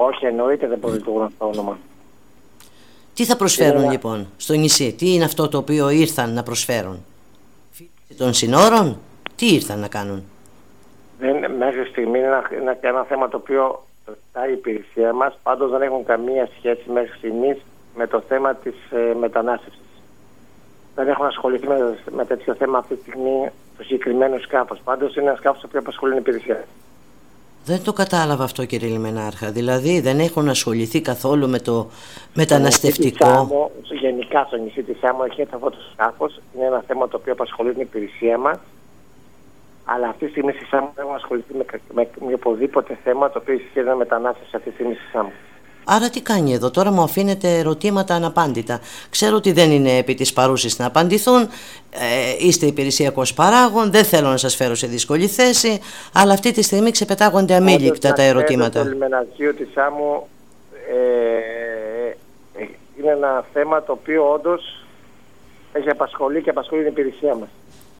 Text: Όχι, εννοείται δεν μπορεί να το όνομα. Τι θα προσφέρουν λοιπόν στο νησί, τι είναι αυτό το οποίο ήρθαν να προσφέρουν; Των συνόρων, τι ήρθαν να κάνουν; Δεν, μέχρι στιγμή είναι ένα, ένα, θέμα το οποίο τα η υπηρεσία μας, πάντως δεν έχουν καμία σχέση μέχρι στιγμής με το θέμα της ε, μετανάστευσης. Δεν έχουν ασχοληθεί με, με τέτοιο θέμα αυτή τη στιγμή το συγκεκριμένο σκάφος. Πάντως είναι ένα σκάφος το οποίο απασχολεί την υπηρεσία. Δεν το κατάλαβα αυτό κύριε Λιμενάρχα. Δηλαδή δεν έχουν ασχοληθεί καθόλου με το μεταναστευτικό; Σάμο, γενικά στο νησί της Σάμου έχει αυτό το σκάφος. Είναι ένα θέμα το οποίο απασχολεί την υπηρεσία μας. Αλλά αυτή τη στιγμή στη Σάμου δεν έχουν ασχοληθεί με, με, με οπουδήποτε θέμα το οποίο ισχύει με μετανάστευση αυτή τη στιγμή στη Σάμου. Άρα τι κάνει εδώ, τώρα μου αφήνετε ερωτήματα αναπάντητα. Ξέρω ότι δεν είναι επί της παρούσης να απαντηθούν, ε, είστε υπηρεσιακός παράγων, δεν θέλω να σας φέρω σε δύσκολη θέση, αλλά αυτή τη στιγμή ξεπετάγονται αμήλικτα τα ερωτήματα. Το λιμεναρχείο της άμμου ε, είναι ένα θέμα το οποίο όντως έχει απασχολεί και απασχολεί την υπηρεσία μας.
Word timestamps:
Όχι, 0.00 0.26
εννοείται 0.26 0.66
δεν 0.66 0.78
μπορεί 0.78 0.98
να 0.98 1.04
το 1.04 1.30
όνομα. 1.38 1.78
Τι 3.14 3.24
θα 3.24 3.36
προσφέρουν 3.36 3.90
λοιπόν 3.90 4.26
στο 4.36 4.54
νησί, 4.54 4.92
τι 4.92 5.14
είναι 5.14 5.24
αυτό 5.24 5.48
το 5.48 5.58
οποίο 5.58 5.90
ήρθαν 5.90 6.32
να 6.32 6.42
προσφέρουν; 6.42 7.04
Των 8.16 8.32
συνόρων, 8.32 8.98
τι 9.36 9.54
ήρθαν 9.54 9.78
να 9.78 9.88
κάνουν; 9.88 10.22
Δεν, 11.18 11.52
μέχρι 11.52 11.84
στιγμή 11.84 12.18
είναι 12.18 12.26
ένα, 12.26 12.76
ένα, 12.80 13.04
θέμα 13.04 13.28
το 13.28 13.36
οποίο 13.36 13.86
τα 14.32 14.48
η 14.48 14.52
υπηρεσία 14.52 15.12
μας, 15.12 15.38
πάντως 15.42 15.70
δεν 15.70 15.82
έχουν 15.82 16.04
καμία 16.04 16.48
σχέση 16.58 16.90
μέχρι 16.90 17.16
στιγμής 17.16 17.56
με 17.94 18.06
το 18.06 18.20
θέμα 18.28 18.54
της 18.54 18.74
ε, 18.90 19.14
μετανάστευσης. 19.14 19.80
Δεν 20.94 21.08
έχουν 21.08 21.26
ασχοληθεί 21.26 21.66
με, 21.66 21.98
με 22.10 22.24
τέτοιο 22.24 22.54
θέμα 22.54 22.78
αυτή 22.78 22.94
τη 22.94 23.00
στιγμή 23.00 23.50
το 23.76 23.82
συγκεκριμένο 23.82 24.38
σκάφος. 24.38 24.80
Πάντως 24.84 25.16
είναι 25.16 25.28
ένα 25.28 25.36
σκάφος 25.36 25.60
το 25.60 25.66
οποίο 25.66 25.80
απασχολεί 25.80 26.12
την 26.12 26.20
υπηρεσία. 26.20 26.64
Δεν 27.68 27.84
το 27.84 27.92
κατάλαβα 27.92 28.44
αυτό 28.44 28.64
κύριε 28.64 28.88
Λιμενάρχα. 28.88 29.50
Δηλαδή 29.50 30.00
δεν 30.00 30.18
έχουν 30.18 30.48
ασχοληθεί 30.48 31.00
καθόλου 31.00 31.48
με 31.48 31.58
το 31.58 31.90
μεταναστευτικό; 32.34 33.26
Σάμο, 33.26 33.70
γενικά 33.82 34.44
στο 34.44 34.56
νησί 34.56 34.82
της 34.82 34.98
Σάμου 34.98 35.22
έχει 35.22 35.42
αυτό 35.42 35.70
το 35.70 35.76
σκάφος. 35.92 36.40
Είναι 36.54 36.64
ένα 36.64 36.84
θέμα 36.86 37.08
το 37.08 37.16
οποίο 37.16 37.32
απασχολεί 37.32 37.72
την 37.72 37.80
υπηρεσία 37.80 38.38
μας. 38.38 38.58
Αλλά 39.84 40.08
αυτή 40.08 40.24
τη 40.24 40.30
στιγμή 40.30 40.52
στη 40.52 40.64
Σάμου 40.64 40.90
δεν 40.94 41.04
έχουν 41.04 41.16
ασχοληθεί 41.16 41.54
με, 41.54 41.64
με, 41.94 42.08
με 42.26 42.32
οπουδήποτε 42.34 42.98
θέμα 43.04 43.30
το 43.30 43.38
οποίο 43.38 43.54
ισχύει 43.54 43.80
με 43.80 43.94
μετανάστευση 43.94 44.56
αυτή 44.56 44.68
τη 44.68 44.74
στιγμή 44.74 44.94
στη 44.94 45.04
Σάμου. 45.12 45.32
Άρα 45.90 46.10
τι 46.10 46.20
κάνει 46.20 46.52
εδώ, 46.52 46.70
τώρα 46.70 46.90
μου 46.90 47.02
αφήνετε 47.02 47.58
ερωτήματα 47.58 48.14
αναπάντητα. 48.14 48.80
Ξέρω 49.10 49.36
ότι 49.36 49.52
δεν 49.52 49.70
είναι 49.70 49.96
επί 49.96 50.14
της 50.14 50.32
παρούσης 50.32 50.78
να 50.78 50.86
απαντηθούν, 50.86 51.42
ε, 51.90 52.46
είστε 52.46 52.66
υπηρεσιακός 52.66 53.34
παράγων, 53.34 53.90
δεν 53.90 54.04
θέλω 54.04 54.28
να 54.28 54.36
σας 54.36 54.56
φέρω 54.56 54.74
σε 54.74 54.86
δύσκολη 54.86 55.26
θέση, 55.26 55.80
αλλά 56.12 56.32
αυτή 56.32 56.52
τη 56.52 56.62
στιγμή 56.62 56.90
ξεπετάγονται 56.90 57.54
αμήλικτα 57.54 58.12
τα 58.12 58.22
ερωτήματα. 58.22 58.82
Το 58.82 58.88
λιμεναρχείο 58.88 59.54
της 59.54 59.76
άμμου 59.76 60.28
ε, 60.90 62.14
είναι 62.98 63.10
ένα 63.10 63.44
θέμα 63.52 63.82
το 63.82 63.92
οποίο 63.92 64.32
όντως 64.32 64.84
έχει 65.72 65.90
απασχολεί 65.90 66.42
και 66.42 66.50
απασχολεί 66.50 66.82
την 66.82 66.92
υπηρεσία 66.92 67.34
μας. 67.34 67.48